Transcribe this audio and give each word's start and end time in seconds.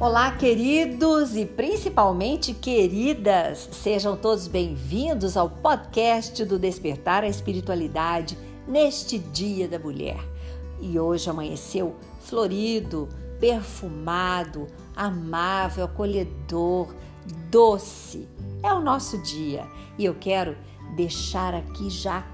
Olá, 0.00 0.30
queridos 0.30 1.34
e 1.34 1.44
principalmente 1.44 2.54
queridas, 2.54 3.68
sejam 3.72 4.16
todos 4.16 4.46
bem-vindos 4.46 5.36
ao 5.36 5.50
podcast 5.50 6.44
do 6.44 6.56
Despertar 6.56 7.24
a 7.24 7.28
Espiritualidade 7.28 8.38
neste 8.64 9.18
Dia 9.18 9.66
da 9.66 9.76
Mulher. 9.76 10.20
E 10.80 11.00
hoje 11.00 11.28
amanheceu 11.28 11.96
florido, 12.20 13.08
perfumado, 13.40 14.68
amável, 14.94 15.86
acolhedor, 15.86 16.94
doce. 17.50 18.28
É 18.62 18.72
o 18.72 18.80
nosso 18.80 19.20
dia 19.22 19.66
e 19.98 20.04
eu 20.04 20.14
quero 20.14 20.56
deixar 20.94 21.54
aqui 21.54 21.90
já 21.90 22.24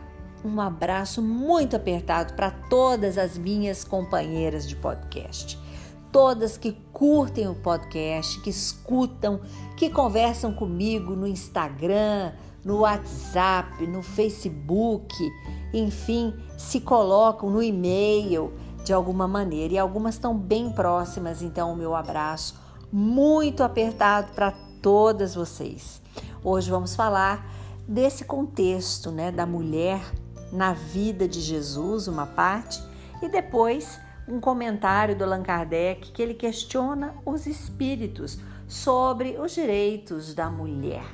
um 0.44 0.60
abraço 0.60 1.22
muito 1.22 1.76
apertado 1.76 2.34
para 2.34 2.50
todas 2.50 3.16
as 3.16 3.38
minhas 3.38 3.84
companheiras 3.84 4.68
de 4.68 4.76
podcast 4.76 5.63
todas 6.14 6.56
que 6.56 6.70
curtem 6.92 7.48
o 7.48 7.56
podcast, 7.56 8.40
que 8.40 8.48
escutam, 8.48 9.40
que 9.76 9.90
conversam 9.90 10.54
comigo 10.54 11.16
no 11.16 11.26
Instagram, 11.26 12.30
no 12.64 12.82
WhatsApp, 12.82 13.84
no 13.88 14.00
Facebook, 14.00 15.12
enfim, 15.72 16.32
se 16.56 16.80
colocam 16.80 17.50
no 17.50 17.60
e-mail 17.60 18.52
de 18.84 18.92
alguma 18.92 19.26
maneira. 19.26 19.74
E 19.74 19.78
algumas 19.78 20.14
estão 20.14 20.38
bem 20.38 20.70
próximas, 20.70 21.42
então 21.42 21.72
o 21.72 21.76
meu 21.76 21.96
abraço 21.96 22.60
muito 22.92 23.64
apertado 23.64 24.30
para 24.34 24.52
todas 24.80 25.34
vocês. 25.34 26.00
Hoje 26.44 26.70
vamos 26.70 26.94
falar 26.94 27.44
desse 27.88 28.24
contexto, 28.24 29.10
né, 29.10 29.32
da 29.32 29.44
mulher 29.44 30.00
na 30.52 30.74
vida 30.74 31.26
de 31.26 31.40
Jesus, 31.40 32.06
uma 32.06 32.24
parte, 32.24 32.80
e 33.20 33.28
depois 33.28 33.98
um 34.26 34.40
comentário 34.40 35.16
do 35.16 35.24
Allan 35.24 35.42
Kardec 35.42 36.12
que 36.12 36.22
ele 36.22 36.34
questiona 36.34 37.14
os 37.24 37.46
espíritos 37.46 38.38
sobre 38.66 39.36
os 39.38 39.52
direitos 39.52 40.34
da 40.34 40.50
mulher. 40.50 41.04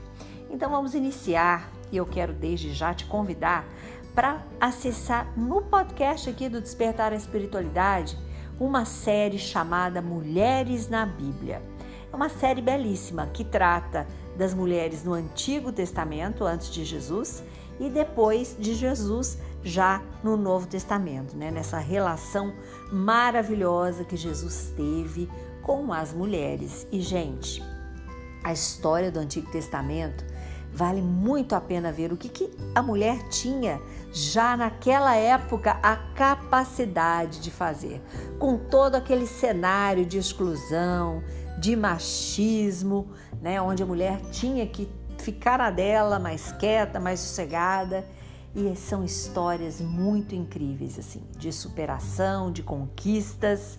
Então 0.50 0.70
vamos 0.70 0.94
iniciar 0.94 1.70
e 1.90 1.96
eu 1.96 2.06
quero 2.06 2.32
desde 2.32 2.72
já 2.72 2.94
te 2.94 3.04
convidar 3.06 3.66
para 4.14 4.42
acessar 4.60 5.32
no 5.36 5.62
podcast 5.62 6.28
aqui 6.28 6.48
do 6.48 6.60
Despertar 6.60 7.12
a 7.12 7.16
Espiritualidade 7.16 8.18
uma 8.58 8.84
série 8.84 9.38
chamada 9.38 10.02
Mulheres 10.02 10.88
na 10.88 11.06
Bíblia. 11.06 11.62
É 12.12 12.16
uma 12.16 12.28
série 12.28 12.60
belíssima 12.60 13.28
que 13.28 13.44
trata 13.44 14.06
das 14.36 14.52
mulheres 14.52 15.04
no 15.04 15.14
Antigo 15.14 15.72
Testamento, 15.72 16.44
antes 16.44 16.70
de 16.70 16.84
Jesus, 16.84 17.42
e 17.80 17.88
depois 17.88 18.54
de 18.58 18.74
Jesus 18.74 19.38
já 19.64 20.02
no 20.22 20.36
Novo 20.36 20.66
Testamento, 20.66 21.36
né? 21.36 21.50
nessa 21.50 21.78
relação 21.78 22.52
maravilhosa 22.92 24.04
que 24.04 24.16
Jesus 24.16 24.72
teve 24.76 25.28
com 25.62 25.92
as 25.92 26.12
mulheres. 26.12 26.86
E, 26.92 27.00
gente, 27.00 27.62
a 28.44 28.52
história 28.52 29.10
do 29.10 29.18
Antigo 29.18 29.50
Testamento 29.50 30.24
vale 30.72 31.02
muito 31.02 31.54
a 31.54 31.60
pena 31.60 31.90
ver 31.90 32.12
o 32.12 32.16
que, 32.16 32.28
que 32.28 32.50
a 32.74 32.82
mulher 32.82 33.28
tinha 33.28 33.80
já 34.12 34.56
naquela 34.56 35.16
época 35.16 35.78
a 35.82 35.96
capacidade 35.96 37.40
de 37.40 37.50
fazer, 37.50 38.00
com 38.38 38.56
todo 38.56 38.94
aquele 38.94 39.26
cenário 39.26 40.06
de 40.06 40.18
exclusão, 40.18 41.22
de 41.58 41.74
machismo, 41.74 43.10
né, 43.40 43.60
onde 43.60 43.82
a 43.82 43.86
mulher 43.86 44.20
tinha 44.30 44.66
que 44.66 44.88
ficar 45.20 45.58
na 45.58 45.70
dela, 45.70 46.18
mais 46.18 46.52
quieta, 46.52 46.98
mais 46.98 47.20
sossegada. 47.20 48.04
E 48.54 48.74
são 48.76 49.04
histórias 49.04 49.80
muito 49.80 50.34
incríveis, 50.34 50.98
assim, 50.98 51.22
de 51.38 51.52
superação, 51.52 52.50
de 52.50 52.64
conquistas 52.64 53.78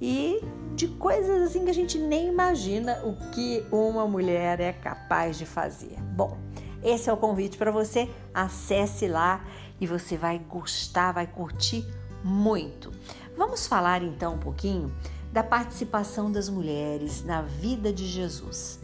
e 0.00 0.40
de 0.74 0.86
coisas 0.88 1.42
assim 1.42 1.64
que 1.64 1.70
a 1.70 1.74
gente 1.74 1.98
nem 1.98 2.28
imagina 2.28 3.00
o 3.04 3.14
que 3.30 3.64
uma 3.72 4.06
mulher 4.06 4.60
é 4.60 4.72
capaz 4.72 5.36
de 5.36 5.46
fazer. 5.46 5.98
Bom, 6.14 6.36
esse 6.82 7.08
é 7.08 7.12
o 7.12 7.16
convite 7.16 7.56
para 7.56 7.70
você. 7.70 8.08
Acesse 8.32 9.08
lá 9.08 9.44
e 9.80 9.86
você 9.86 10.16
vai 10.16 10.38
gostar, 10.38 11.12
vai 11.12 11.26
curtir 11.26 11.84
muito. 12.22 12.92
Vamos 13.36 13.66
falar 13.66 14.02
então 14.02 14.34
um 14.34 14.38
pouquinho 14.38 14.94
da 15.32 15.42
participação 15.42 16.30
das 16.30 16.48
mulheres 16.48 17.24
na 17.24 17.42
vida 17.42 17.92
de 17.92 18.06
Jesus. 18.06 18.78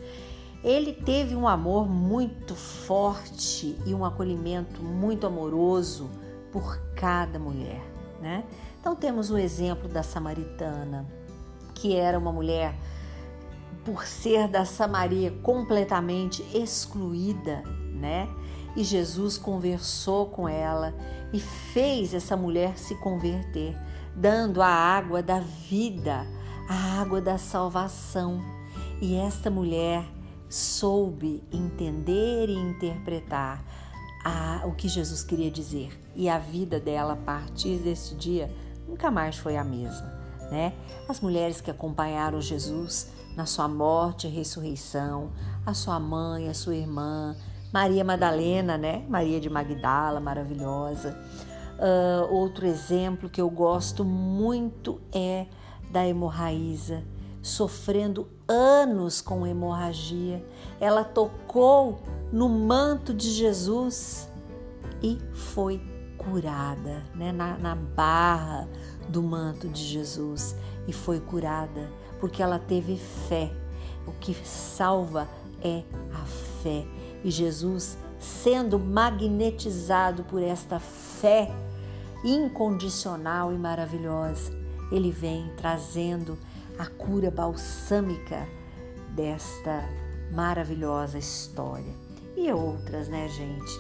Ele 0.63 0.93
teve 0.93 1.35
um 1.35 1.49
amor 1.49 1.89
muito 1.89 2.55
forte 2.55 3.79
e 3.87 3.95
um 3.95 4.05
acolhimento 4.05 4.83
muito 4.83 5.27
amoroso 5.27 6.11
por 6.53 6.79
cada 6.95 7.39
mulher, 7.39 7.83
né? 8.21 8.45
Então 8.79 8.95
temos 8.95 9.31
o 9.31 9.39
exemplo 9.39 9.89
da 9.89 10.03
samaritana, 10.03 11.07
que 11.75 11.97
era 11.97 12.19
uma 12.19 12.33
mulher 12.33 12.75
por 13.85 14.05
ser 14.05 14.47
da 14.49 14.65
Samaria 14.65 15.31
completamente 15.43 16.45
excluída, 16.55 17.63
né? 17.95 18.29
E 18.77 18.85
Jesus 18.85 19.37
conversou 19.37 20.27
com 20.27 20.49
ela 20.49 20.95
e 21.33 21.41
fez 21.41 22.15
essa 22.15 22.37
mulher 22.37 22.79
se 22.79 22.95
converter, 22.97 23.77
dando 24.15 24.63
a 24.63 24.69
água 24.69 25.23
da 25.23 25.41
vida, 25.41 26.27
a 26.69 27.01
água 27.01 27.21
da 27.21 27.39
salvação. 27.39 28.41
E 29.01 29.17
esta 29.17 29.51
mulher 29.51 30.05
soube 30.51 31.43
entender 31.53 32.49
e 32.49 32.55
interpretar 32.55 33.65
a, 34.25 34.63
o 34.67 34.73
que 34.73 34.89
Jesus 34.89 35.23
queria 35.23 35.51
dizer. 35.51 35.99
E 36.17 36.29
a 36.29 36.39
vida 36.39 36.81
dela, 36.81 37.13
a 37.13 37.17
partir 37.17 37.79
desse 37.79 38.17
dia, 38.17 38.53
nunca 38.87 39.11
mais 39.11 39.39
foi 39.39 39.57
a 39.57 39.63
mesma. 39.63 40.19
Né? 40.51 40.75
As 41.09 41.21
mulheres 41.21 41.61
que 41.61 41.71
acompanharam 41.71 42.41
Jesus 42.41 43.13
na 43.37 43.47
sua 43.47 43.69
morte 43.69 44.27
e 44.27 44.31
ressurreição, 44.31 45.31
a 45.65 45.73
sua 45.73 46.01
mãe, 46.01 46.49
a 46.49 46.55
sua 46.55 46.75
irmã, 46.75 47.37
Maria 47.73 48.03
Madalena, 48.03 48.77
né? 48.77 49.07
Maria 49.09 49.41
de 49.41 49.49
Magdala, 49.49 50.19
maravilhosa. 50.19 51.17
Uh, 51.79 52.35
outro 52.35 52.67
exemplo 52.67 53.31
que 53.31 53.41
eu 53.41 53.49
gosto 53.49 54.05
muito 54.05 55.01
é 55.13 55.47
da 55.93 56.05
hemorraísa 56.05 57.05
sofrendo 57.43 58.29
anos 58.49 59.21
com 59.21 59.47
hemorragia. 59.47 60.45
Ela 60.81 61.05
tocou 61.05 62.01
no 62.33 62.49
manto 62.49 63.15
de 63.15 63.31
Jesus 63.31 64.29
e 65.03 65.19
foi 65.33 65.81
curada, 66.19 67.03
né? 67.15 67.33
na, 67.33 67.57
na 67.57 67.75
barra 67.75 68.69
do 69.09 69.23
manto 69.23 69.69
de 69.69 69.83
Jesus 69.83 70.55
e 70.87 70.93
foi 70.93 71.19
curada 71.19 71.91
porque 72.19 72.43
ela 72.43 72.59
teve 72.59 72.97
fé. 72.97 73.51
O 74.07 74.13
que 74.13 74.35
salva 74.45 75.29
é 75.63 75.83
a 76.13 76.25
fé. 76.63 76.87
E 77.25 77.31
Jesus, 77.31 77.99
sendo 78.19 78.79
magnetizado 78.79 80.25
por 80.25 80.43
esta 80.43 80.79
fé 80.79 81.51
incondicional 82.25 83.53
e 83.53 83.57
maravilhosa, 83.57 84.53
ele 84.93 85.11
vem 85.11 85.51
trazendo 85.57 86.37
a 86.81 86.87
cura 86.87 87.31
balsâmica 87.31 88.49
desta 89.15 89.87
maravilhosa 90.33 91.19
história. 91.19 91.93
E 92.35 92.51
outras, 92.51 93.07
né, 93.07 93.29
gente? 93.29 93.71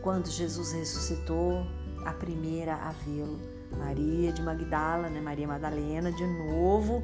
Quando 0.00 0.26
Jesus 0.30 0.72
ressuscitou, 0.72 1.66
a 2.06 2.14
primeira 2.14 2.76
a 2.76 2.92
vê-lo, 2.92 3.38
Maria 3.76 4.32
de 4.32 4.40
Magdala, 4.40 5.10
né, 5.10 5.20
Maria 5.20 5.46
Madalena, 5.46 6.10
de 6.10 6.26
novo, 6.26 7.02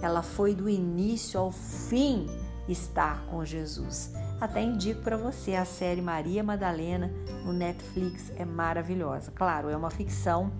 ela 0.00 0.22
foi 0.22 0.54
do 0.54 0.68
início 0.68 1.40
ao 1.40 1.50
fim 1.50 2.28
estar 2.68 3.26
com 3.26 3.44
Jesus. 3.44 4.12
Até 4.40 4.62
indico 4.62 5.02
para 5.02 5.16
você 5.16 5.56
a 5.56 5.64
série 5.64 6.00
Maria 6.00 6.44
Madalena 6.44 7.10
no 7.44 7.52
Netflix, 7.52 8.30
é 8.36 8.44
maravilhosa. 8.44 9.32
Claro, 9.34 9.68
é 9.68 9.76
uma 9.76 9.90
ficção, 9.90 10.52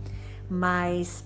mas 0.51 1.25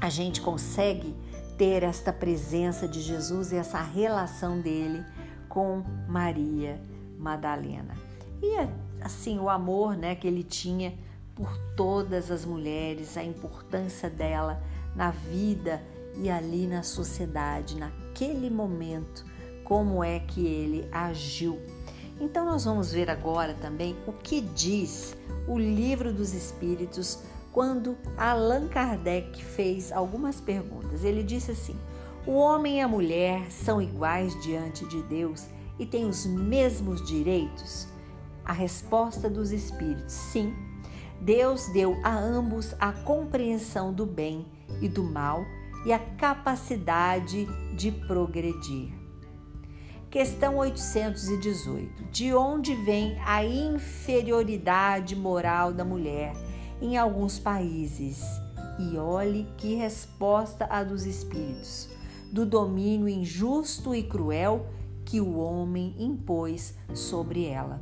a 0.00 0.10
gente 0.10 0.40
consegue 0.40 1.14
ter 1.56 1.82
esta 1.82 2.12
presença 2.12 2.86
de 2.88 3.00
Jesus 3.00 3.52
e 3.52 3.56
essa 3.56 3.80
relação 3.80 4.60
dele 4.60 5.04
com 5.48 5.82
Maria 6.08 6.80
Madalena. 7.18 7.96
E 8.42 8.56
assim, 9.00 9.38
o 9.38 9.48
amor, 9.48 9.96
né, 9.96 10.14
que 10.14 10.26
ele 10.26 10.42
tinha 10.42 10.94
por 11.34 11.56
todas 11.76 12.30
as 12.30 12.44
mulheres, 12.44 13.16
a 13.16 13.24
importância 13.24 14.08
dela 14.08 14.62
na 14.94 15.10
vida 15.10 15.82
e 16.16 16.30
ali 16.30 16.66
na 16.66 16.82
sociedade, 16.82 17.76
naquele 17.76 18.48
momento, 18.48 19.24
como 19.64 20.04
é 20.04 20.20
que 20.20 20.46
ele 20.46 20.88
agiu. 20.92 21.60
Então 22.20 22.46
nós 22.46 22.64
vamos 22.64 22.92
ver 22.92 23.10
agora 23.10 23.54
também 23.54 23.96
o 24.06 24.12
que 24.12 24.40
diz 24.40 25.16
o 25.48 25.58
livro 25.58 26.12
dos 26.12 26.32
espíritos 26.32 27.18
quando 27.54 27.96
Allan 28.18 28.66
Kardec 28.66 29.42
fez 29.42 29.92
algumas 29.92 30.40
perguntas. 30.40 31.04
Ele 31.04 31.22
disse 31.22 31.52
assim: 31.52 31.76
O 32.26 32.32
homem 32.32 32.78
e 32.78 32.80
a 32.80 32.88
mulher 32.88 33.50
são 33.50 33.80
iguais 33.80 34.34
diante 34.42 34.84
de 34.88 35.00
Deus 35.04 35.46
e 35.78 35.86
têm 35.86 36.04
os 36.04 36.26
mesmos 36.26 37.06
direitos? 37.06 37.86
A 38.44 38.52
resposta 38.52 39.30
dos 39.30 39.52
espíritos: 39.52 40.12
sim. 40.12 40.52
Deus 41.20 41.68
deu 41.68 41.96
a 42.02 42.12
ambos 42.12 42.74
a 42.78 42.92
compreensão 42.92 43.94
do 43.94 44.04
bem 44.04 44.44
e 44.82 44.88
do 44.88 45.04
mal 45.04 45.44
e 45.86 45.92
a 45.92 45.98
capacidade 45.98 47.46
de 47.76 47.92
progredir. 47.92 48.92
Questão 50.10 50.56
818. 50.56 52.04
De 52.10 52.34
onde 52.34 52.74
vem 52.74 53.16
a 53.24 53.44
inferioridade 53.44 55.14
moral 55.14 55.72
da 55.72 55.84
mulher 55.84 56.34
em 56.80 56.96
alguns 56.96 57.38
países? 57.38 58.22
E 58.78 58.96
olhe 58.96 59.46
que 59.56 59.74
resposta 59.74 60.66
a 60.68 60.82
dos 60.82 61.06
espíritos: 61.06 61.88
do 62.32 62.44
domínio 62.44 63.08
injusto 63.08 63.94
e 63.94 64.02
cruel 64.02 64.66
que 65.04 65.20
o 65.20 65.36
homem 65.38 65.94
impôs 65.98 66.74
sobre 66.92 67.46
ela. 67.46 67.80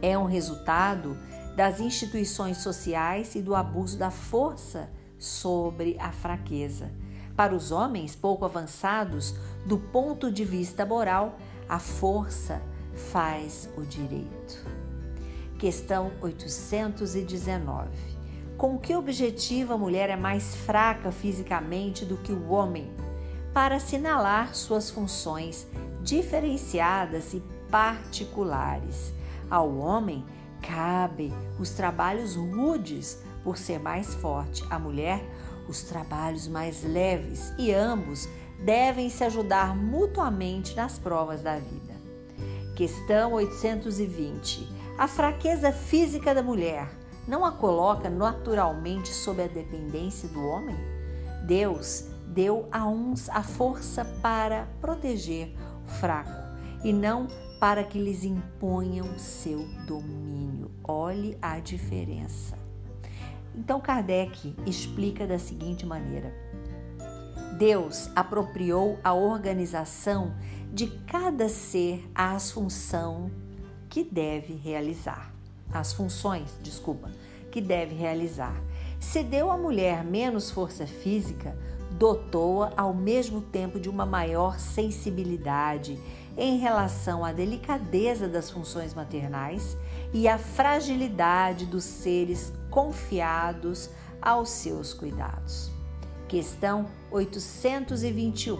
É 0.00 0.16
um 0.16 0.24
resultado 0.24 1.16
das 1.56 1.80
instituições 1.80 2.58
sociais 2.58 3.34
e 3.34 3.42
do 3.42 3.54
abuso 3.54 3.98
da 3.98 4.10
força 4.10 4.90
sobre 5.18 5.96
a 5.98 6.12
fraqueza. 6.12 6.90
Para 7.36 7.54
os 7.54 7.72
homens 7.72 8.14
pouco 8.14 8.44
avançados 8.44 9.34
do 9.66 9.78
ponto 9.78 10.30
de 10.30 10.44
vista 10.44 10.84
moral, 10.84 11.38
a 11.68 11.78
força 11.78 12.62
faz 12.94 13.68
o 13.76 13.82
direito. 13.82 14.73
Questão 15.64 16.12
819. 16.20 17.88
Com 18.58 18.78
que 18.78 18.94
objetivo 18.94 19.72
a 19.72 19.78
mulher 19.78 20.10
é 20.10 20.14
mais 20.14 20.54
fraca 20.54 21.10
fisicamente 21.10 22.04
do 22.04 22.18
que 22.18 22.32
o 22.32 22.50
homem? 22.50 22.92
Para 23.54 23.76
assinalar 23.76 24.54
suas 24.54 24.90
funções 24.90 25.66
diferenciadas 26.02 27.32
e 27.32 27.42
particulares. 27.70 29.14
Ao 29.48 29.74
homem 29.78 30.22
cabe 30.60 31.32
os 31.58 31.70
trabalhos 31.70 32.36
rudes 32.36 33.22
por 33.42 33.56
ser 33.56 33.78
mais 33.78 34.14
forte, 34.16 34.62
a 34.68 34.78
mulher 34.78 35.24
os 35.66 35.82
trabalhos 35.84 36.46
mais 36.46 36.84
leves 36.84 37.54
e 37.58 37.72
ambos 37.72 38.28
devem 38.62 39.08
se 39.08 39.24
ajudar 39.24 39.74
mutuamente 39.74 40.76
nas 40.76 40.98
provas 40.98 41.40
da 41.40 41.58
vida. 41.58 41.94
Questão 42.76 43.32
820. 43.32 44.83
A 44.96 45.08
fraqueza 45.08 45.72
física 45.72 46.32
da 46.32 46.42
mulher 46.42 46.88
não 47.26 47.44
a 47.44 47.50
coloca 47.50 48.08
naturalmente 48.08 49.08
sob 49.08 49.42
a 49.42 49.48
dependência 49.48 50.28
do 50.28 50.40
homem? 50.46 50.76
Deus 51.44 52.06
deu 52.28 52.68
a 52.70 52.86
uns 52.86 53.28
a 53.28 53.42
força 53.42 54.04
para 54.22 54.68
proteger 54.80 55.52
o 55.84 55.88
fraco 55.88 56.30
e 56.84 56.92
não 56.92 57.26
para 57.58 57.82
que 57.82 57.98
lhes 57.98 58.22
imponham 58.22 59.18
seu 59.18 59.66
domínio. 59.84 60.70
Olhe 60.84 61.36
a 61.42 61.58
diferença. 61.58 62.56
Então 63.52 63.80
Kardec 63.80 64.54
explica 64.64 65.26
da 65.26 65.40
seguinte 65.40 65.84
maneira: 65.84 66.32
Deus 67.58 68.10
apropriou 68.14 68.96
a 69.02 69.12
organização 69.12 70.36
de 70.72 70.86
cada 71.04 71.48
ser 71.48 72.08
às 72.14 72.52
função 72.52 73.30
que 73.94 74.02
deve 74.02 74.54
realizar. 74.54 75.32
As 75.72 75.92
funções, 75.92 76.58
desculpa, 76.60 77.12
que 77.52 77.60
deve 77.60 77.94
realizar. 77.94 78.60
Se 78.98 79.22
deu 79.22 79.52
à 79.52 79.56
mulher 79.56 80.02
menos 80.02 80.50
força 80.50 80.84
física, 80.84 81.56
dotou-a 81.92 82.72
ao 82.76 82.92
mesmo 82.92 83.40
tempo 83.40 83.78
de 83.78 83.88
uma 83.88 84.04
maior 84.04 84.58
sensibilidade 84.58 85.96
em 86.36 86.58
relação 86.58 87.24
à 87.24 87.30
delicadeza 87.30 88.26
das 88.26 88.50
funções 88.50 88.92
maternais 88.94 89.76
e 90.12 90.26
à 90.26 90.38
fragilidade 90.38 91.64
dos 91.64 91.84
seres 91.84 92.52
confiados 92.70 93.90
aos 94.20 94.50
seus 94.50 94.92
cuidados. 94.92 95.70
Questão 96.26 96.86
821. 97.12 98.58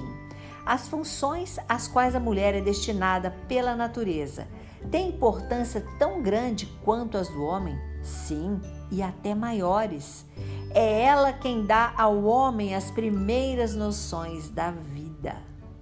As 0.65 0.87
funções 0.87 1.59
às 1.69 1.89
quais 1.89 2.15
a 2.15 2.21
mulher 2.21 2.55
é 2.55 2.61
destinada 2.61 3.33
pela 3.49 3.75
natureza 3.75 4.47
têm 4.91 5.09
importância 5.09 5.85
tão 5.99 6.23
grande 6.23 6.67
quanto 6.85 7.17
as 7.17 7.29
do 7.29 7.43
homem? 7.43 7.79
Sim, 8.03 8.61
e 8.91 9.03
até 9.03 9.35
maiores. 9.35 10.27
É 10.71 11.03
ela 11.03 11.33
quem 11.33 11.65
dá 11.65 11.95
ao 11.97 12.25
homem 12.25 12.75
as 12.75 12.91
primeiras 12.91 13.75
noções 13.75 14.49
da 14.51 14.71
vida. 14.71 15.37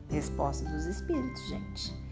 Resposta 0.09 0.69
dos 0.69 0.85
Espíritos, 0.87 1.49
gente. 1.49 2.03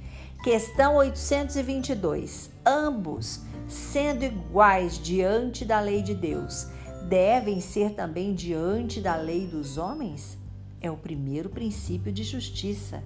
Questão 0.43 0.97
822. 0.97 2.51
Ambos, 2.65 3.43
sendo 3.69 4.25
iguais 4.25 4.99
diante 4.99 5.65
da 5.65 5.81
lei 5.81 6.03
de 6.03 6.15
Deus, 6.15 6.67
devem 7.09 7.61
ser 7.61 7.95
também 7.95 8.35
diante 8.35 9.01
da 9.01 9.17
lei 9.17 9.47
dos 9.47 9.77
homens? 9.77 10.39
É 10.81 10.91
o 10.91 10.97
primeiro 10.97 11.51
princípio 11.51 12.11
de 12.11 12.25
justiça. 12.25 13.05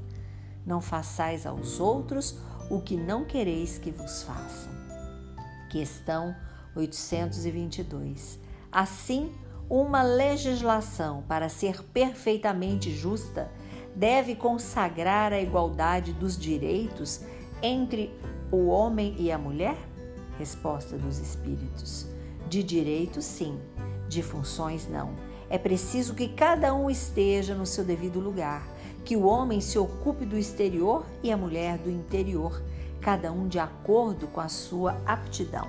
Não 0.64 0.80
façais 0.80 1.44
aos 1.44 1.80
outros 1.80 2.38
o 2.70 2.80
que 2.80 2.96
não 2.96 3.24
quereis 3.24 3.78
que 3.78 3.90
vos 3.90 4.22
façam. 4.22 4.72
Questão 5.70 6.34
822. 6.76 8.38
Assim, 8.70 9.32
uma 9.68 10.02
legislação, 10.02 11.22
para 11.28 11.48
ser 11.48 11.82
perfeitamente 11.82 12.90
justa, 12.90 13.50
deve 13.94 14.34
consagrar 14.34 15.32
a 15.32 15.40
igualdade 15.40 16.12
dos 16.12 16.36
direitos 16.36 17.20
entre 17.62 18.12
o 18.50 18.66
homem 18.66 19.14
e 19.18 19.30
a 19.30 19.38
mulher? 19.38 19.76
Resposta 20.38 20.96
dos 20.98 21.18
espíritos: 21.18 22.06
De 22.48 22.62
direitos, 22.62 23.24
sim, 23.24 23.58
de 24.08 24.22
funções, 24.22 24.88
não. 24.88 25.14
É 25.48 25.58
preciso 25.58 26.14
que 26.14 26.28
cada 26.28 26.74
um 26.74 26.90
esteja 26.90 27.54
no 27.54 27.66
seu 27.66 27.84
devido 27.84 28.18
lugar, 28.18 28.66
que 29.04 29.16
o 29.16 29.26
homem 29.26 29.60
se 29.60 29.78
ocupe 29.78 30.24
do 30.24 30.38
exterior 30.38 31.04
e 31.22 31.30
a 31.30 31.36
mulher 31.36 31.78
do 31.78 31.90
interior, 31.90 32.62
cada 33.00 33.30
um 33.30 33.46
de 33.46 33.58
acordo 33.58 34.26
com 34.28 34.40
a 34.40 34.48
sua 34.48 34.96
aptidão. 35.04 35.68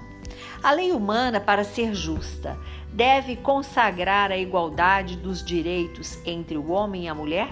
A 0.64 0.72
lei 0.72 0.92
humana, 0.92 1.40
para 1.40 1.64
ser 1.64 1.94
justa, 1.94 2.58
deve 2.92 3.36
consagrar 3.36 4.32
a 4.32 4.38
igualdade 4.38 5.18
dos 5.18 5.44
direitos 5.44 6.18
entre 6.26 6.58
o 6.58 6.72
homem 6.72 7.06
e 7.06 7.08
a 7.08 7.14
mulher? 7.14 7.50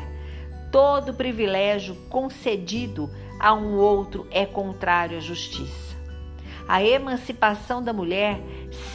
Todo 0.71 1.13
privilégio 1.13 1.95
concedido 2.09 3.09
a 3.39 3.53
um 3.53 3.75
outro 3.75 4.27
é 4.31 4.45
contrário 4.45 5.17
à 5.17 5.21
justiça. 5.21 5.93
A 6.67 6.81
emancipação 6.81 7.83
da 7.83 7.91
mulher 7.91 8.39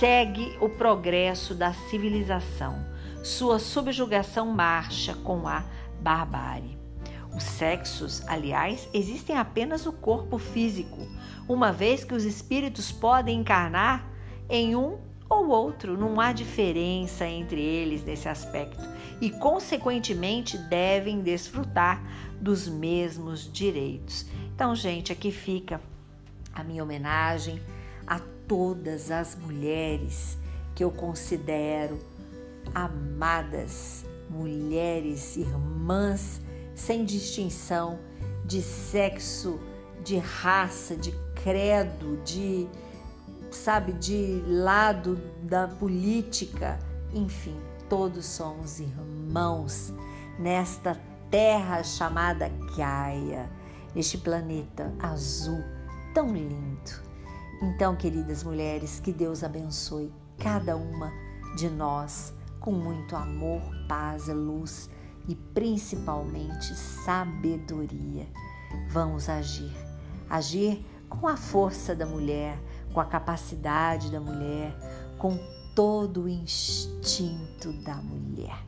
segue 0.01 0.57
o 0.61 0.69
progresso 0.71 1.55
da 1.55 1.73
civilização. 1.73 2.85
Sua 3.23 3.59
subjugação 3.59 4.47
marcha 4.47 5.15
com 5.15 5.47
a 5.47 5.65
barbárie. 6.01 6.78
Os 7.39 7.45
sexos, 7.45 8.27
aliás, 8.27 8.89
existem 8.93 9.37
apenas 9.37 9.85
no 9.85 9.93
corpo 9.93 10.39
físico, 10.39 11.07
uma 11.49 11.71
vez 11.71 12.03
que 12.03 12.13
os 12.13 12.25
espíritos 12.25 12.91
podem 12.91 13.39
encarnar 13.39 14.05
em 14.51 14.75
um 14.75 14.99
ou 15.29 15.47
outro, 15.47 15.97
não 15.97 16.21
há 16.21 16.33
diferença 16.33 17.29
entre 17.29 17.61
eles 17.63 18.03
nesse 18.03 18.29
aspecto 18.29 18.83
e, 19.21 19.31
consequentemente, 19.31 20.59
devem 20.59 21.21
desfrutar 21.21 22.03
dos 22.41 22.67
mesmos 22.67 23.49
direitos. 23.53 24.27
Então, 24.53 24.75
gente, 24.75 25.13
aqui 25.13 25.31
fica 25.31 25.81
a 26.53 26.65
minha 26.65 26.83
homenagem 26.83 27.63
a 28.05 28.19
todas 28.49 29.13
as 29.13 29.37
mulheres 29.37 30.37
que 30.75 30.83
eu 30.83 30.91
considero 30.91 32.01
amadas, 32.75 34.05
mulheres, 34.29 35.37
irmãs, 35.37 36.41
sem 36.79 37.05
distinção 37.05 37.99
de 38.45 38.63
sexo, 38.63 39.61
de 40.05 40.17
raça, 40.17 40.97
de 40.97 41.13
credo, 41.35 42.23
de 42.25 42.69
sabe, 43.51 43.93
de 43.93 44.43
lado 44.47 45.17
da 45.43 45.67
política, 45.67 46.79
enfim, 47.13 47.59
todos 47.89 48.27
somos 48.27 48.79
irmãos 48.79 49.93
nesta 50.39 51.01
terra 51.31 51.83
chamada 51.83 52.49
Gaia, 52.77 53.51
neste 53.95 54.17
planeta 54.17 54.95
azul 55.01 55.63
tão 56.15 56.33
lindo. 56.33 57.09
Então, 57.61 57.97
queridas 57.97 58.45
mulheres, 58.45 59.01
que 59.01 59.13
Deus 59.13 59.43
abençoe 59.43 60.13
cada 60.39 60.77
uma 60.77 61.13
de 61.57 61.69
nós 61.69 62.33
com 62.61 62.71
muito 62.71 63.17
amor, 63.17 63.63
paz, 63.89 64.29
luz 64.29 64.89
e 65.29 65.35
principalmente 65.37 66.75
sabedoria. 66.75 68.27
Vamos 68.89 69.29
agir, 69.29 69.77
agir 70.29 70.85
com 71.09 71.29
a 71.29 71.37
força 71.37 71.95
da 71.95 72.07
mulher, 72.07 72.59
com 72.93 73.01
a 73.01 73.05
capacidade 73.05 74.11
da 74.11 74.21
mulher, 74.21 74.75
com 75.19 75.39
todo 75.75 76.25
o 76.25 76.29
instinto 76.29 77.73
da 77.85 77.97
mulher. 77.97 78.67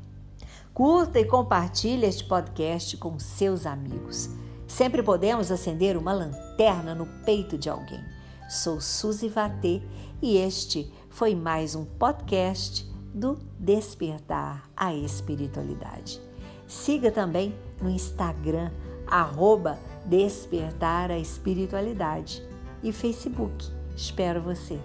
Curta 0.72 1.18
e 1.18 1.24
compartilhe 1.24 2.06
este 2.06 2.24
podcast 2.24 2.96
com 2.96 3.18
seus 3.18 3.66
amigos. 3.66 4.30
Sempre 4.66 5.02
podemos 5.02 5.50
acender 5.50 5.96
uma 5.96 6.12
lanterna 6.12 6.94
no 6.94 7.06
peito 7.24 7.58
de 7.58 7.68
alguém. 7.68 8.02
Sou 8.48 8.80
Suzy 8.80 9.28
Vatê 9.28 9.82
e 10.22 10.36
este 10.36 10.92
foi 11.08 11.34
mais 11.34 11.74
um 11.74 11.84
podcast 11.84 12.88
do 13.12 13.38
Despertar 13.58 14.70
a 14.76 14.94
Espiritualidade. 14.94 16.29
Siga 16.70 17.10
também 17.10 17.52
no 17.82 17.90
Instagram, 17.90 18.70
arroba 19.04 19.76
Despertar 20.06 21.10
a 21.10 21.18
Espiritualidade 21.18 22.46
e 22.80 22.92
Facebook. 22.92 23.66
Espero 23.96 24.40
você! 24.40 24.78